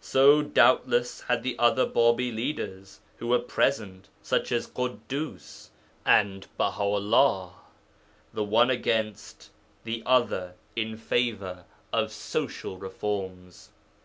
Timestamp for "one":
8.42-8.70